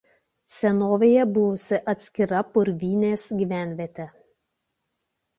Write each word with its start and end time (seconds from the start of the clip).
Senovėje 0.51 1.25
buvusi 1.33 1.79
atskira 1.93 2.39
Purvynės 2.55 3.27
gyvenvietė. 3.43 4.07